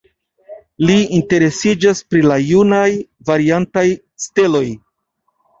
Li 0.89 0.95
interesiĝas 1.17 2.01
pri 2.13 2.23
la 2.29 2.39
junaj 2.47 2.87
variantaj 3.31 3.85
steloj. 4.25 4.65